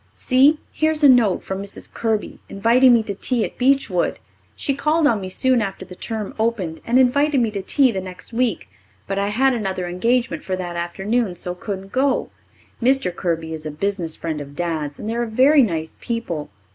[0.15, 1.93] "See, here's a note from Mrs.
[1.93, 4.17] Kirby inviting me to tea at Beechwood.
[4.55, 8.01] She called on me soon after the term opened and invited me to tea the
[8.01, 8.67] next week.
[9.05, 12.31] But I had another engagement for that afternoon, so couldn't go.
[12.81, 13.15] Mr.
[13.15, 16.49] Kirby is a business friend of Dad's, and they are very nice people.